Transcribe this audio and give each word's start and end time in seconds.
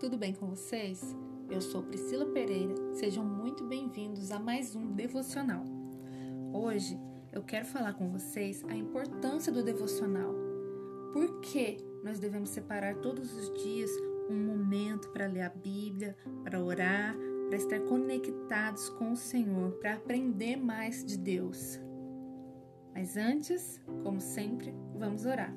tudo 0.00 0.16
bem 0.16 0.32
com 0.32 0.46
vocês? 0.46 1.14
Eu 1.50 1.60
sou 1.60 1.82
Priscila 1.82 2.24
Pereira, 2.24 2.74
sejam 2.94 3.22
muito 3.22 3.62
bem-vindos 3.64 4.30
a 4.30 4.38
mais 4.38 4.74
um 4.74 4.92
devocional. 4.92 5.62
Hoje 6.54 6.98
eu 7.30 7.42
quero 7.42 7.66
falar 7.66 7.92
com 7.92 8.10
vocês 8.10 8.64
a 8.70 8.74
importância 8.74 9.52
do 9.52 9.62
devocional. 9.62 10.34
Por 11.12 11.42
que 11.42 11.76
nós 12.02 12.18
devemos 12.18 12.48
separar 12.48 12.96
todos 12.96 13.30
os 13.34 13.62
dias 13.62 13.90
um 14.30 14.38
momento 14.38 15.10
para 15.10 15.26
ler 15.26 15.42
a 15.42 15.50
Bíblia, 15.50 16.16
para 16.44 16.64
orar, 16.64 17.14
para 17.48 17.58
estar 17.58 17.80
conectados 17.80 18.88
com 18.88 19.12
o 19.12 19.16
Senhor, 19.16 19.72
para 19.72 19.96
aprender 19.96 20.56
mais 20.56 21.04
de 21.04 21.18
Deus. 21.18 21.78
Mas 22.94 23.18
antes, 23.18 23.78
como 24.02 24.18
sempre, 24.18 24.74
vamos 24.96 25.26
orar. 25.26 25.54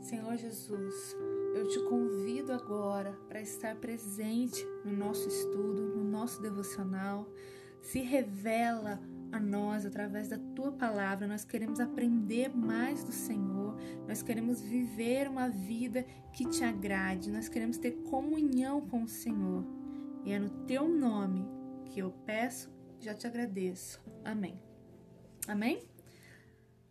Senhor 0.00 0.36
Jesus, 0.36 1.16
eu 1.54 1.68
te 1.68 1.80
convido 1.84 2.52
agora 2.52 3.18
para 3.28 3.40
estar 3.40 3.76
presente 3.76 4.66
no 4.84 4.92
nosso 4.92 5.28
estudo, 5.28 5.96
no 5.96 6.04
nosso 6.04 6.40
devocional. 6.40 7.28
Se 7.80 8.00
revela 8.00 9.00
a 9.32 9.40
nós 9.40 9.86
através 9.86 10.28
da 10.28 10.38
tua 10.54 10.70
palavra. 10.70 11.26
Nós 11.26 11.44
queremos 11.44 11.80
aprender 11.80 12.54
mais 12.54 13.02
do 13.02 13.12
Senhor. 13.12 13.76
Nós 14.06 14.22
queremos 14.22 14.60
viver 14.60 15.28
uma 15.28 15.48
vida 15.48 16.04
que 16.32 16.44
te 16.48 16.62
agrade. 16.62 17.30
Nós 17.30 17.48
queremos 17.48 17.78
ter 17.78 17.92
comunhão 18.02 18.82
com 18.82 19.02
o 19.02 19.08
Senhor. 19.08 19.64
E 20.24 20.32
é 20.32 20.38
no 20.38 20.50
teu 20.66 20.86
nome 20.86 21.44
que 21.86 22.00
eu 22.00 22.10
peço, 22.24 22.70
já 23.00 23.14
te 23.14 23.26
agradeço. 23.26 24.00
Amém. 24.24 24.60
Amém? 25.48 25.82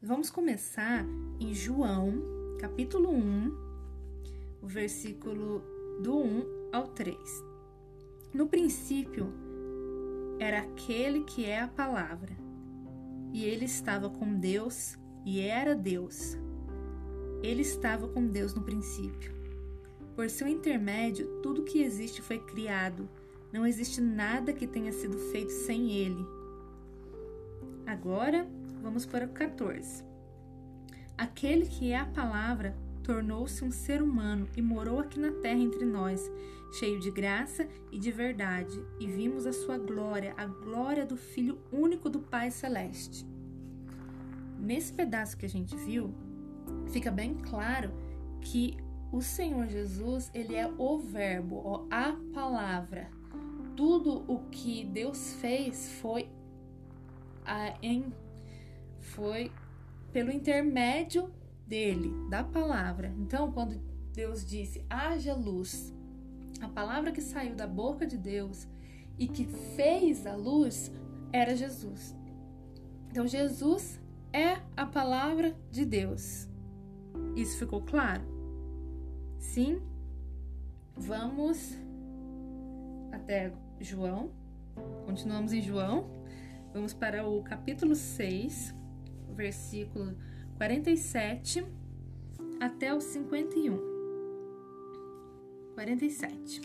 Vamos 0.01 0.29
começar 0.29 1.05
em 1.39 1.53
João, 1.53 2.13
capítulo 2.59 3.09
1, 3.09 3.70
o 4.61 4.67
versículo 4.67 5.63
do 6.01 6.17
1 6.17 6.69
ao 6.71 6.87
3. 6.87 7.17
No 8.33 8.47
princípio 8.47 9.33
era 10.39 10.59
aquele 10.59 11.23
que 11.23 11.45
é 11.45 11.61
a 11.61 11.67
palavra, 11.67 12.35
e 13.33 13.43
ele 13.43 13.65
estava 13.65 14.09
com 14.09 14.33
Deus 14.33 14.97
e 15.25 15.39
era 15.39 15.75
Deus. 15.75 16.37
Ele 17.43 17.61
estava 17.61 18.07
com 18.07 18.27
Deus 18.27 18.53
no 18.53 18.61
princípio. 18.61 19.33
Por 20.15 20.29
seu 20.29 20.47
intermédio, 20.47 21.41
tudo 21.41 21.63
que 21.63 21.81
existe 21.81 22.21
foi 22.21 22.39
criado. 22.39 23.09
Não 23.51 23.65
existe 23.65 23.99
nada 23.99 24.53
que 24.53 24.67
tenha 24.67 24.91
sido 24.91 25.17
feito 25.31 25.51
sem 25.51 25.91
ele. 25.91 26.25
Agora, 27.85 28.47
vamos 28.81 29.05
para 29.05 29.25
o 29.25 29.29
14. 29.29 30.03
Aquele 31.17 31.65
que 31.65 31.91
é 31.91 31.97
a 31.97 32.05
palavra 32.05 32.75
tornou-se 33.11 33.61
um 33.61 33.71
ser 33.71 34.01
humano 34.01 34.47
e 34.55 34.61
morou 34.61 34.99
aqui 34.99 35.19
na 35.19 35.33
terra 35.33 35.59
entre 35.59 35.83
nós, 35.83 36.31
cheio 36.71 36.97
de 36.97 37.11
graça 37.11 37.67
e 37.91 37.99
de 37.99 38.09
verdade, 38.09 38.81
e 39.01 39.05
vimos 39.05 39.45
a 39.45 39.51
sua 39.51 39.77
glória, 39.77 40.33
a 40.37 40.45
glória 40.45 41.05
do 41.05 41.17
Filho 41.17 41.59
único 41.73 42.09
do 42.09 42.21
Pai 42.21 42.49
Celeste. 42.49 43.27
Nesse 44.57 44.93
pedaço 44.93 45.35
que 45.35 45.45
a 45.45 45.49
gente 45.49 45.75
viu, 45.75 46.15
fica 46.89 47.11
bem 47.11 47.35
claro 47.35 47.91
que 48.39 48.77
o 49.11 49.21
Senhor 49.21 49.67
Jesus, 49.67 50.31
ele 50.33 50.55
é 50.55 50.71
o 50.77 50.97
verbo, 50.97 51.85
a 51.91 52.15
palavra. 52.33 53.11
Tudo 53.75 54.23
o 54.25 54.39
que 54.49 54.85
Deus 54.85 55.33
fez 55.33 55.99
foi 55.99 56.29
a, 57.45 57.77
em, 57.81 58.05
foi 58.99 59.51
pelo 60.13 60.31
intermédio 60.31 61.29
dele, 61.71 62.13
da 62.29 62.43
palavra. 62.43 63.15
Então, 63.17 63.49
quando 63.49 63.79
Deus 64.13 64.45
disse: 64.45 64.85
haja 64.89 65.33
luz, 65.33 65.95
a 66.59 66.67
palavra 66.67 67.13
que 67.13 67.21
saiu 67.21 67.55
da 67.55 67.65
boca 67.65 68.05
de 68.05 68.17
Deus 68.17 68.67
e 69.17 69.25
que 69.25 69.45
fez 69.45 70.27
a 70.27 70.35
luz 70.35 70.91
era 71.31 71.55
Jesus. 71.55 72.13
Então, 73.09 73.25
Jesus 73.25 74.01
é 74.33 74.59
a 74.75 74.85
palavra 74.85 75.55
de 75.71 75.85
Deus. 75.85 76.45
Isso 77.37 77.57
ficou 77.57 77.81
claro? 77.81 78.23
Sim? 79.39 79.81
Vamos 80.97 81.77
até 83.13 83.53
João. 83.79 84.29
Continuamos 85.05 85.53
em 85.53 85.61
João. 85.61 86.05
Vamos 86.73 86.93
para 86.93 87.25
o 87.25 87.41
capítulo 87.43 87.95
6, 87.95 88.75
versículo 89.35 90.17
47 90.61 91.65
até 92.59 92.93
o 92.93 93.01
51. 93.01 93.79
47. 95.73 96.61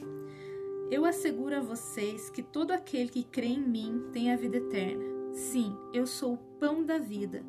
Eu 0.90 1.06
asseguro 1.06 1.56
a 1.56 1.60
vocês 1.60 2.28
que 2.28 2.42
todo 2.42 2.72
aquele 2.72 3.08
que 3.08 3.24
crê 3.24 3.46
em 3.46 3.66
mim 3.66 4.02
tem 4.12 4.30
a 4.30 4.36
vida 4.36 4.58
eterna. 4.58 5.02
Sim, 5.32 5.74
eu 5.94 6.06
sou 6.06 6.34
o 6.34 6.38
pão 6.60 6.84
da 6.84 6.98
vida. 6.98 7.42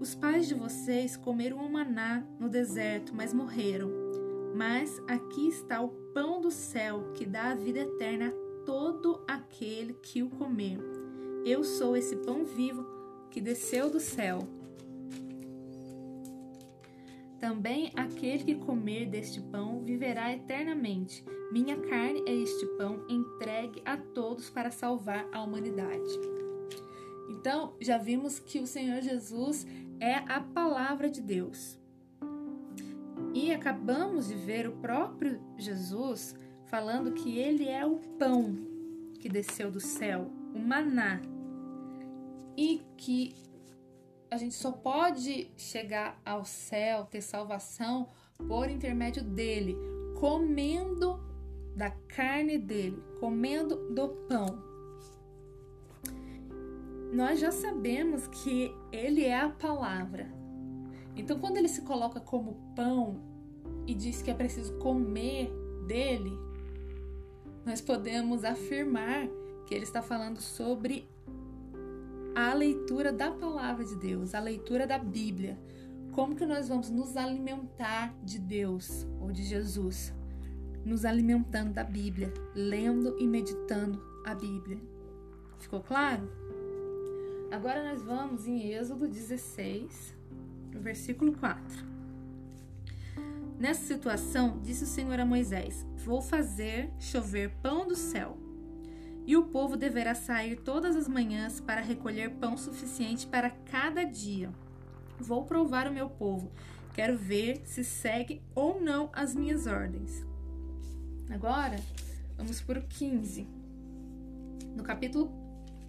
Os 0.00 0.14
pais 0.14 0.48
de 0.48 0.54
vocês 0.54 1.18
comeram 1.18 1.58
o 1.58 1.70
maná 1.70 2.26
no 2.40 2.48
deserto, 2.48 3.14
mas 3.14 3.34
morreram. 3.34 3.90
Mas 4.54 4.98
aqui 5.06 5.48
está 5.48 5.82
o 5.82 5.90
pão 6.14 6.40
do 6.40 6.50
céu 6.50 7.12
que 7.12 7.26
dá 7.26 7.50
a 7.50 7.54
vida 7.54 7.80
eterna 7.80 8.28
a 8.28 8.64
todo 8.64 9.22
aquele 9.28 9.92
que 9.92 10.22
o 10.22 10.30
comer. 10.30 10.78
Eu 11.44 11.62
sou 11.62 11.94
esse 11.94 12.16
pão 12.16 12.42
vivo 12.42 12.86
que 13.30 13.38
desceu 13.38 13.90
do 13.90 14.00
céu. 14.00 14.56
Também 17.38 17.92
aquele 17.94 18.42
que 18.42 18.54
comer 18.56 19.06
deste 19.06 19.40
pão 19.40 19.82
viverá 19.84 20.32
eternamente. 20.32 21.24
Minha 21.52 21.76
carne 21.76 22.22
é 22.26 22.34
este 22.34 22.66
pão 22.76 23.04
entregue 23.08 23.80
a 23.84 23.96
todos 23.96 24.50
para 24.50 24.70
salvar 24.70 25.26
a 25.32 25.42
humanidade. 25.42 26.08
Então, 27.30 27.74
já 27.80 27.96
vimos 27.96 28.38
que 28.38 28.58
o 28.58 28.66
Senhor 28.66 29.00
Jesus 29.02 29.66
é 30.00 30.16
a 30.16 30.40
palavra 30.40 31.08
de 31.08 31.20
Deus. 31.20 31.78
E 33.32 33.52
acabamos 33.52 34.28
de 34.28 34.34
ver 34.34 34.66
o 34.66 34.72
próprio 34.72 35.40
Jesus 35.56 36.34
falando 36.66 37.12
que 37.12 37.38
ele 37.38 37.68
é 37.68 37.86
o 37.86 37.96
pão 38.18 38.56
que 39.20 39.28
desceu 39.28 39.70
do 39.70 39.80
céu, 39.80 40.30
o 40.54 40.58
maná, 40.58 41.20
e 42.56 42.82
que 42.96 43.34
a 44.30 44.36
gente 44.36 44.54
só 44.54 44.70
pode 44.70 45.50
chegar 45.56 46.20
ao 46.24 46.44
céu, 46.44 47.04
ter 47.04 47.20
salvação 47.20 48.08
por 48.46 48.70
intermédio 48.70 49.22
dele, 49.22 49.76
comendo 50.18 51.20
da 51.74 51.90
carne 51.90 52.58
dele, 52.58 53.02
comendo 53.20 53.76
do 53.94 54.08
pão. 54.28 54.62
Nós 57.12 57.40
já 57.40 57.50
sabemos 57.50 58.26
que 58.26 58.70
ele 58.92 59.24
é 59.24 59.40
a 59.40 59.48
palavra. 59.48 60.30
Então, 61.16 61.38
quando 61.38 61.56
ele 61.56 61.68
se 61.68 61.82
coloca 61.82 62.20
como 62.20 62.72
pão 62.76 63.20
e 63.86 63.94
diz 63.94 64.20
que 64.20 64.30
é 64.30 64.34
preciso 64.34 64.74
comer 64.78 65.50
dele, 65.86 66.32
nós 67.64 67.80
podemos 67.80 68.44
afirmar 68.44 69.26
que 69.66 69.74
ele 69.74 69.84
está 69.84 70.02
falando 70.02 70.40
sobre 70.40 71.08
a 72.34 72.54
leitura 72.54 73.12
da 73.12 73.30
palavra 73.30 73.84
de 73.84 73.96
Deus, 73.96 74.34
a 74.34 74.40
leitura 74.40 74.86
da 74.86 74.98
Bíblia. 74.98 75.58
Como 76.12 76.34
que 76.34 76.46
nós 76.46 76.68
vamos 76.68 76.90
nos 76.90 77.16
alimentar 77.16 78.14
de 78.22 78.38
Deus 78.38 79.06
ou 79.20 79.30
de 79.30 79.42
Jesus? 79.42 80.12
Nos 80.84 81.04
alimentando 81.04 81.72
da 81.72 81.84
Bíblia, 81.84 82.32
lendo 82.54 83.16
e 83.18 83.26
meditando 83.26 84.02
a 84.24 84.34
Bíblia. 84.34 84.78
Ficou 85.58 85.80
claro? 85.80 86.30
Agora 87.50 87.82
nós 87.82 88.02
vamos 88.02 88.46
em 88.46 88.72
Êxodo 88.72 89.08
16, 89.08 90.14
versículo 90.72 91.32
4. 91.32 91.86
Nessa 93.58 93.86
situação, 93.86 94.60
disse 94.62 94.84
o 94.84 94.86
Senhor 94.86 95.18
a 95.18 95.24
Moisés: 95.24 95.86
Vou 96.04 96.22
fazer 96.22 96.90
chover 96.98 97.50
pão 97.60 97.86
do 97.88 97.96
céu 97.96 98.47
e 99.28 99.36
o 99.36 99.42
povo 99.42 99.76
deverá 99.76 100.14
sair 100.14 100.56
todas 100.56 100.96
as 100.96 101.06
manhãs 101.06 101.60
para 101.60 101.82
recolher 101.82 102.30
pão 102.36 102.56
suficiente 102.56 103.26
para 103.26 103.50
cada 103.50 104.02
dia. 104.02 104.50
Vou 105.20 105.44
provar 105.44 105.86
o 105.86 105.92
meu 105.92 106.08
povo. 106.08 106.50
Quero 106.94 107.14
ver 107.18 107.60
se 107.66 107.84
segue 107.84 108.40
ou 108.54 108.80
não 108.80 109.10
as 109.12 109.34
minhas 109.34 109.66
ordens. 109.66 110.24
Agora, 111.28 111.76
vamos 112.38 112.62
para 112.62 112.80
o 112.80 112.82
15. 112.82 113.46
No 114.74 114.82
capítulo, 114.82 115.30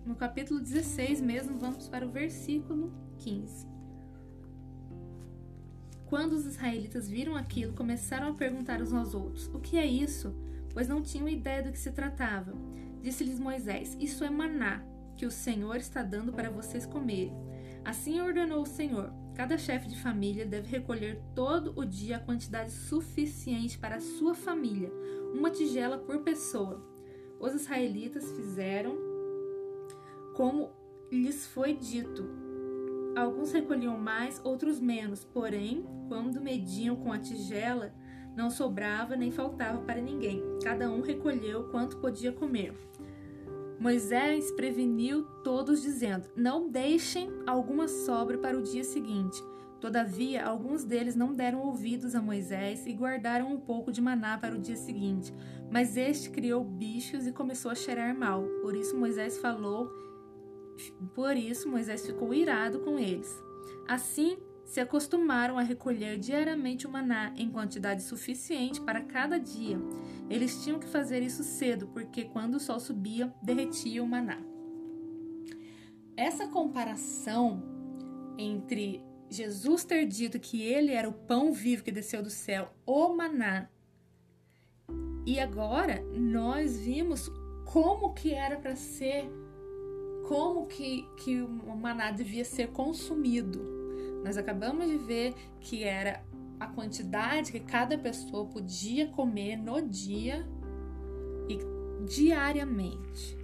no 0.05 0.15
capítulo 0.15 0.59
16 0.59 1.21
mesmo, 1.21 1.57
vamos 1.57 1.87
para 1.87 2.05
o 2.05 2.11
versículo 2.11 2.91
15. 3.19 3.65
Quando 6.07 6.33
os 6.33 6.45
israelitas 6.45 7.07
viram 7.07 7.37
aquilo, 7.37 7.71
começaram 7.71 8.31
a 8.31 8.33
perguntar 8.33 8.81
uns 8.81 8.91
aos 8.91 9.13
outros: 9.13 9.47
O 9.53 9.61
que 9.61 9.77
é 9.77 9.85
isso? 9.85 10.35
Pois 10.73 10.89
não 10.89 11.01
tinham 11.01 11.29
ideia 11.29 11.63
do 11.63 11.71
que 11.71 11.79
se 11.79 11.91
tratava. 11.91 12.53
Disse-lhes 13.01 13.39
Moisés: 13.39 13.95
Isso 13.99 14.23
é 14.23 14.29
maná, 14.29 14.83
que 15.15 15.25
o 15.25 15.31
Senhor 15.31 15.77
está 15.77 16.03
dando 16.03 16.31
para 16.33 16.49
vocês 16.49 16.85
comerem. 16.85 17.33
Assim 17.83 18.19
ordenou 18.21 18.61
o 18.61 18.67
Senhor: 18.67 19.11
cada 19.35 19.57
chefe 19.57 19.87
de 19.87 20.01
família 20.01 20.45
deve 20.45 20.67
recolher 20.67 21.21
todo 21.33 21.73
o 21.75 21.85
dia 21.85 22.17
a 22.17 22.19
quantidade 22.19 22.71
suficiente 22.71 23.77
para 23.77 23.95
a 23.95 24.01
sua 24.01 24.33
família, 24.35 24.91
uma 25.33 25.49
tigela 25.49 25.97
por 25.97 26.19
pessoa. 26.19 26.85
Os 27.39 27.53
israelitas 27.53 28.31
fizeram 28.31 28.97
como 30.35 30.71
lhes 31.11 31.47
foi 31.47 31.73
dito. 31.73 32.29
Alguns 33.15 33.51
recolhiam 33.51 33.97
mais, 33.97 34.39
outros 34.43 34.79
menos, 34.79 35.25
porém, 35.25 35.85
quando 36.07 36.41
mediam 36.41 36.95
com 36.95 37.11
a 37.11 37.19
tigela, 37.19 37.93
não 38.35 38.49
sobrava 38.49 39.15
nem 39.15 39.31
faltava 39.31 39.79
para 39.79 40.01
ninguém. 40.01 40.43
Cada 40.63 40.89
um 40.89 41.01
recolheu 41.01 41.65
quanto 41.65 41.97
podia 41.97 42.31
comer. 42.31 42.73
Moisés 43.79 44.51
preveniu 44.51 45.23
todos, 45.43 45.81
dizendo: 45.81 46.29
Não 46.35 46.69
deixem 46.69 47.31
alguma 47.47 47.87
sobra 47.87 48.37
para 48.37 48.57
o 48.57 48.61
dia 48.61 48.83
seguinte. 48.83 49.41
Todavia, 49.79 50.45
alguns 50.45 50.83
deles 50.83 51.15
não 51.15 51.33
deram 51.33 51.61
ouvidos 51.61 52.13
a 52.13 52.21
Moisés 52.21 52.85
e 52.85 52.91
guardaram 52.91 53.53
um 53.53 53.59
pouco 53.59 53.91
de 53.91 54.01
maná 54.01 54.37
para 54.37 54.53
o 54.53 54.59
dia 54.59 54.75
seguinte. 54.75 55.33
Mas 55.71 55.95
este 55.95 56.29
criou 56.29 56.63
bichos 56.63 57.25
e 57.25 57.31
começou 57.31 57.71
a 57.71 57.75
cheirar 57.75 58.13
mal. 58.13 58.43
Por 58.61 58.75
isso 58.75 58.97
Moisés 58.97 59.37
falou, 59.37 59.89
por 61.15 61.37
isso 61.37 61.69
Moisés 61.69 62.05
ficou 62.05 62.33
irado 62.33 62.79
com 62.79 62.99
eles. 62.99 63.41
Assim, 63.87 64.37
se 64.69 64.79
acostumaram 64.79 65.57
a 65.57 65.63
recolher 65.63 66.19
diariamente 66.19 66.85
o 66.85 66.91
maná 66.91 67.33
em 67.35 67.49
quantidade 67.49 68.03
suficiente 68.03 68.79
para 68.79 69.01
cada 69.01 69.39
dia. 69.39 69.79
Eles 70.29 70.63
tinham 70.63 70.77
que 70.77 70.85
fazer 70.85 71.23
isso 71.23 71.43
cedo, 71.43 71.87
porque 71.87 72.25
quando 72.25 72.53
o 72.53 72.59
sol 72.59 72.79
subia, 72.79 73.33
derretia 73.41 74.03
o 74.03 74.07
maná. 74.07 74.37
Essa 76.15 76.47
comparação 76.47 77.63
entre 78.37 79.03
Jesus 79.27 79.83
ter 79.83 80.05
dito 80.05 80.39
que 80.39 80.61
ele 80.61 80.91
era 80.91 81.09
o 81.09 81.13
pão 81.13 81.51
vivo 81.51 81.83
que 81.83 81.91
desceu 81.91 82.21
do 82.21 82.29
céu, 82.29 82.71
o 82.85 83.09
maná, 83.15 83.67
e 85.25 85.39
agora 85.39 85.99
nós 86.13 86.79
vimos 86.79 87.27
como 87.65 88.13
que 88.13 88.35
era 88.35 88.57
para 88.57 88.75
ser, 88.75 89.27
como 90.27 90.67
que, 90.67 91.07
que 91.17 91.41
o 91.41 91.75
maná 91.75 92.11
devia 92.11 92.45
ser 92.45 92.67
consumido. 92.67 93.78
Nós 94.23 94.37
acabamos 94.37 94.87
de 94.87 94.97
ver 94.97 95.33
que 95.59 95.83
era 95.83 96.23
a 96.59 96.67
quantidade 96.67 97.51
que 97.51 97.59
cada 97.59 97.97
pessoa 97.97 98.45
podia 98.45 99.07
comer 99.07 99.55
no 99.55 99.81
dia 99.81 100.45
e 101.47 101.57
diariamente. 102.05 103.37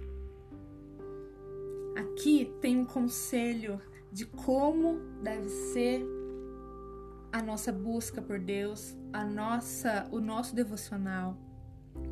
Aqui 1.96 2.52
tem 2.60 2.78
um 2.78 2.84
conselho 2.84 3.80
de 4.12 4.26
como 4.26 4.98
deve 5.22 5.48
ser 5.48 6.04
a 7.32 7.42
nossa 7.42 7.72
busca 7.72 8.20
por 8.20 8.38
Deus, 8.38 8.96
a 9.12 9.24
nossa, 9.24 10.08
o 10.10 10.20
nosso 10.20 10.54
devocional 10.54 11.36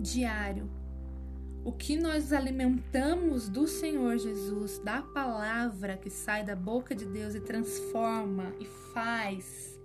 diário 0.00 0.70
o 1.64 1.72
que 1.72 1.96
nós 1.96 2.30
alimentamos 2.30 3.48
do 3.48 3.66
Senhor 3.66 4.18
Jesus, 4.18 4.78
da 4.80 5.00
palavra 5.00 5.96
que 5.96 6.10
sai 6.10 6.44
da 6.44 6.54
boca 6.54 6.94
de 6.94 7.06
Deus 7.06 7.34
e 7.34 7.40
transforma 7.40 8.52
e 8.60 8.66
faz, 8.92 9.80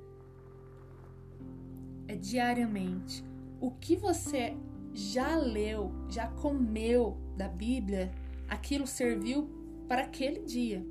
é 2.05 2.15
diariamente. 2.15 3.23
O 3.61 3.71
que 3.71 3.95
você 3.95 4.57
já 4.93 5.37
leu, 5.37 5.91
já 6.09 6.27
comeu 6.27 7.17
da 7.37 7.47
Bíblia, 7.47 8.11
aquilo 8.49 8.85
serviu 8.85 9.49
para 9.87 10.01
aquele 10.01 10.41
dia. 10.41 10.85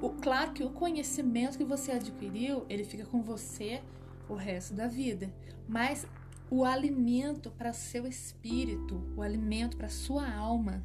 O 0.00 0.10
claro 0.10 0.52
que 0.52 0.64
o 0.64 0.70
conhecimento 0.70 1.58
que 1.58 1.64
você 1.64 1.92
adquiriu, 1.92 2.64
ele 2.70 2.84
fica 2.84 3.04
com 3.04 3.22
você 3.22 3.82
o 4.30 4.34
resto 4.34 4.72
da 4.72 4.86
vida, 4.86 5.30
mas 5.68 6.06
o 6.50 6.64
alimento 6.64 7.50
para 7.50 7.72
seu 7.72 8.06
espírito, 8.06 9.02
o 9.16 9.22
alimento 9.22 9.76
para 9.76 9.88
sua 9.88 10.30
alma, 10.30 10.84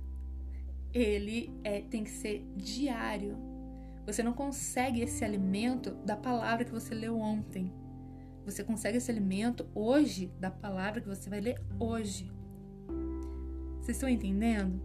ele 0.93 1.51
é, 1.63 1.81
tem 1.81 2.03
que 2.03 2.09
ser 2.09 2.45
diário. 2.55 3.37
Você 4.05 4.23
não 4.23 4.33
consegue 4.33 5.01
esse 5.01 5.23
alimento 5.23 5.91
da 6.05 6.15
palavra 6.15 6.65
que 6.65 6.71
você 6.71 6.95
leu 6.95 7.17
ontem. 7.17 7.71
Você 8.45 8.63
consegue 8.63 8.97
esse 8.97 9.11
alimento 9.11 9.67
hoje 9.75 10.31
da 10.39 10.49
palavra 10.49 11.01
que 11.01 11.07
você 11.07 11.29
vai 11.29 11.39
ler 11.39 11.61
hoje. 11.79 12.31
Vocês 13.79 13.97
estão 13.97 14.09
entendendo? 14.09 14.81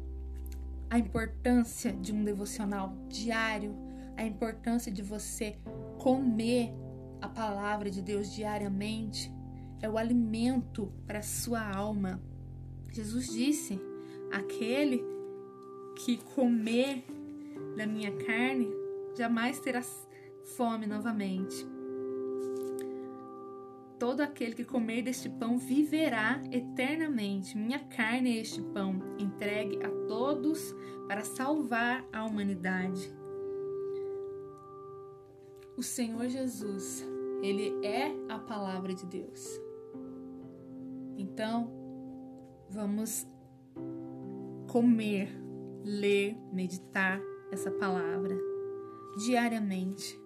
A 0.91 0.99
importância 0.99 1.93
de 1.93 2.12
um 2.12 2.23
devocional 2.23 2.94
diário, 3.09 3.75
a 4.17 4.25
importância 4.25 4.93
de 4.93 5.03
você 5.03 5.56
comer 5.99 6.73
a 7.21 7.29
palavra 7.29 7.91
de 7.91 8.03
Deus 8.03 8.31
diariamente, 8.31 9.32
é 9.84 9.88
o 9.88 9.98
alimento 9.98 10.90
para 11.06 11.19
a 11.19 11.22
sua 11.22 11.60
alma. 11.60 12.19
Jesus 12.90 13.28
disse: 13.28 13.78
aquele 14.32 15.04
que 15.96 16.16
comer 16.34 17.04
da 17.76 17.86
minha 17.86 18.10
carne 18.25 18.72
jamais 19.14 19.60
terá 19.60 19.82
fome 20.56 20.86
novamente. 20.86 21.66
Todo 23.98 24.22
aquele 24.22 24.54
que 24.54 24.64
comer 24.64 25.02
deste 25.02 25.28
pão 25.28 25.58
viverá 25.58 26.42
eternamente. 26.50 27.56
Minha 27.56 27.78
carne 27.78 28.38
é 28.38 28.40
este 28.40 28.60
pão, 28.60 29.00
entregue 29.19 29.78
a 29.84 29.90
todos 30.08 30.75
para 31.06 31.25
salvar 31.25 32.04
a 32.12 32.25
humanidade. 32.25 33.14
O 35.76 35.82
Senhor 35.82 36.28
Jesus, 36.28 37.06
ele 37.42 37.75
é 37.87 38.14
a 38.28 38.38
palavra 38.38 38.94
de 38.94 39.06
Deus. 39.06 39.60
Então, 41.16 41.70
vamos 42.70 43.26
comer, 44.70 45.28
ler, 45.84 46.37
meditar 46.52 47.20
essa 47.52 47.70
palavra 47.70 48.37
diariamente, 49.19 50.19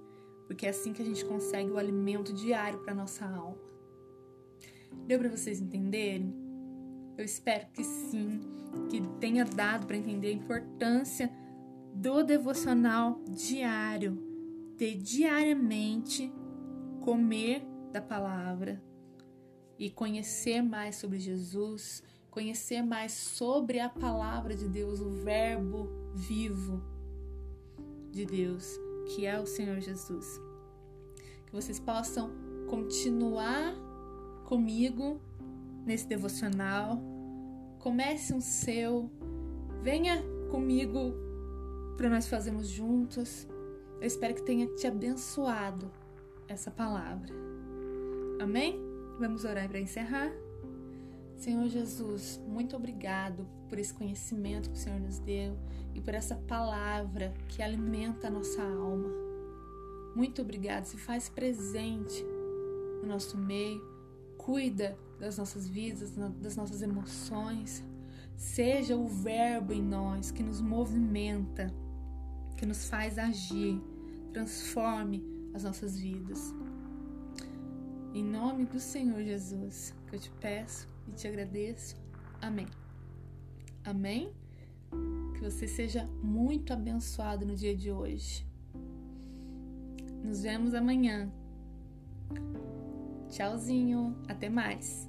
porque 0.46 0.66
é 0.66 0.70
assim 0.70 0.92
que 0.92 1.02
a 1.02 1.04
gente 1.04 1.24
consegue 1.24 1.70
o 1.70 1.76
alimento 1.76 2.32
diário 2.32 2.78
para 2.80 2.94
nossa 2.94 3.26
alma. 3.26 3.58
Deu 5.06 5.18
para 5.18 5.28
vocês 5.28 5.60
entenderem? 5.60 6.34
Eu 7.16 7.24
espero 7.24 7.66
que 7.72 7.84
sim, 7.84 8.40
que 8.88 9.02
tenha 9.20 9.44
dado 9.44 9.86
para 9.86 9.96
entender 9.96 10.28
a 10.28 10.32
importância 10.32 11.30
do 11.92 12.22
devocional 12.22 13.20
diário, 13.28 14.16
de 14.76 14.94
diariamente 14.94 16.32
comer 17.00 17.66
da 17.92 18.00
palavra, 18.00 18.82
e 19.78 19.88
conhecer 19.88 20.60
mais 20.60 20.96
sobre 20.96 21.18
Jesus, 21.18 22.02
conhecer 22.30 22.82
mais 22.82 23.12
sobre 23.12 23.78
a 23.78 23.88
palavra 23.88 24.54
de 24.54 24.68
Deus, 24.68 25.00
o 25.00 25.10
Verbo 25.10 25.88
vivo 26.14 26.82
de 28.10 28.26
Deus, 28.26 28.78
que 29.14 29.24
é 29.24 29.38
o 29.38 29.46
Senhor 29.46 29.78
Jesus. 29.80 30.40
Que 31.46 31.52
vocês 31.52 31.78
possam 31.78 32.30
continuar 32.68 33.74
comigo 34.44 35.20
nesse 35.86 36.06
devocional. 36.06 37.00
Comece 37.78 38.34
um 38.34 38.40
seu, 38.40 39.10
venha 39.82 40.22
comigo 40.50 41.14
para 41.96 42.08
nós 42.08 42.28
fazermos 42.28 42.68
juntos. 42.68 43.46
Eu 44.00 44.06
espero 44.06 44.34
que 44.34 44.42
tenha 44.42 44.66
te 44.74 44.86
abençoado 44.86 45.90
essa 46.48 46.70
palavra. 46.70 47.32
Amém? 48.40 48.87
Vamos 49.18 49.44
orar 49.44 49.68
para 49.68 49.80
encerrar? 49.80 50.30
Senhor 51.34 51.68
Jesus, 51.68 52.40
muito 52.46 52.76
obrigado 52.76 53.48
por 53.68 53.76
esse 53.76 53.92
conhecimento 53.92 54.70
que 54.70 54.76
o 54.76 54.80
Senhor 54.80 55.00
nos 55.00 55.18
deu 55.18 55.58
e 55.92 56.00
por 56.00 56.14
essa 56.14 56.36
palavra 56.36 57.34
que 57.48 57.60
alimenta 57.60 58.28
a 58.28 58.30
nossa 58.30 58.62
alma. 58.62 59.08
Muito 60.14 60.40
obrigado, 60.40 60.84
se 60.84 60.96
faz 60.96 61.28
presente 61.28 62.24
no 63.02 63.08
nosso 63.08 63.36
meio, 63.36 63.82
cuida 64.36 64.96
das 65.18 65.36
nossas 65.36 65.68
vidas, 65.68 66.12
das 66.40 66.56
nossas 66.56 66.80
emoções. 66.80 67.84
Seja 68.36 68.96
o 68.96 69.08
Verbo 69.08 69.72
em 69.72 69.82
nós 69.82 70.30
que 70.30 70.44
nos 70.44 70.60
movimenta, 70.60 71.74
que 72.56 72.64
nos 72.64 72.88
faz 72.88 73.18
agir, 73.18 73.82
transforme 74.32 75.24
as 75.52 75.64
nossas 75.64 75.98
vidas. 75.98 76.54
Em 78.18 78.24
nome 78.24 78.64
do 78.64 78.80
Senhor 78.80 79.22
Jesus, 79.22 79.94
que 80.08 80.16
eu 80.16 80.18
te 80.18 80.28
peço 80.40 80.88
e 81.06 81.12
te 81.12 81.28
agradeço. 81.28 81.94
Amém. 82.42 82.66
Amém? 83.84 84.32
Que 85.34 85.40
você 85.40 85.68
seja 85.68 86.04
muito 86.20 86.72
abençoado 86.72 87.46
no 87.46 87.54
dia 87.54 87.76
de 87.76 87.92
hoje. 87.92 88.44
Nos 90.24 90.42
vemos 90.42 90.74
amanhã. 90.74 91.32
Tchauzinho, 93.28 94.16
até 94.26 94.48
mais. 94.48 95.07